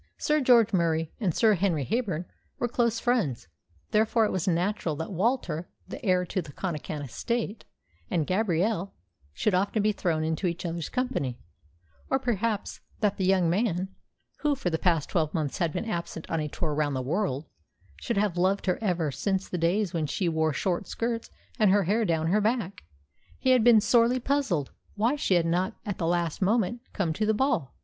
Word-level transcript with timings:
Sir 0.17 0.41
George 0.41 0.73
Murie 0.73 1.11
and 1.19 1.31
Sir 1.31 1.53
Henry 1.53 1.85
Heyburn 1.85 2.25
were 2.57 2.67
close 2.67 2.99
friends; 2.99 3.47
therefore 3.91 4.25
it 4.25 4.31
was 4.31 4.47
but 4.47 4.53
natural 4.53 4.95
that 4.95 5.11
Walter, 5.11 5.69
the 5.87 6.03
heir 6.03 6.25
to 6.25 6.41
the 6.41 6.51
Connachan 6.51 7.03
estate, 7.03 7.65
and 8.09 8.25
Gabrielle 8.25 8.95
should 9.31 9.53
often 9.53 9.83
be 9.83 9.91
thrown 9.91 10.23
into 10.23 10.47
each 10.47 10.65
other's 10.65 10.89
company, 10.89 11.37
or 12.09 12.17
perhaps 12.17 12.79
that 13.01 13.17
the 13.17 13.25
young 13.25 13.47
man 13.47 13.89
who 14.39 14.55
for 14.55 14.71
the 14.71 14.79
past 14.79 15.07
twelve 15.07 15.35
months 15.35 15.59
had 15.59 15.71
been 15.71 15.85
absent 15.85 16.27
on 16.31 16.39
a 16.39 16.47
tour 16.47 16.73
round 16.73 16.95
the 16.95 17.01
world 17.03 17.45
should 17.97 18.17
have 18.17 18.37
loved 18.37 18.65
her 18.65 18.79
ever 18.83 19.11
since 19.11 19.47
the 19.47 19.55
days 19.59 19.93
when 19.93 20.07
she 20.07 20.27
wore 20.27 20.51
short 20.51 20.87
skirts 20.87 21.29
and 21.59 21.69
her 21.69 21.83
hair 21.83 22.05
down 22.05 22.25
her 22.25 22.41
back. 22.41 22.85
He 23.37 23.51
had 23.51 23.63
been 23.63 23.79
sorely 23.81 24.19
puzzled 24.19 24.71
why 24.95 25.15
she 25.15 25.35
had 25.35 25.45
not 25.45 25.75
at 25.85 25.99
the 25.99 26.07
last 26.07 26.41
moment 26.41 26.81
come 26.91 27.13
to 27.13 27.25
the 27.27 27.35
ball. 27.35 27.75